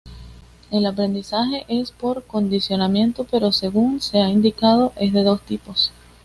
[0.71, 5.91] El aprendizaje es por condicionamiento, pero según se ha indicado es de dos tipos.